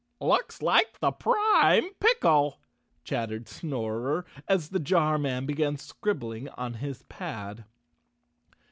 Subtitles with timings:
[0.19, 2.59] "Looks like the Prime Pickle,"
[3.03, 7.65] chattered Snorer, as the jar man began scribbling on his pad.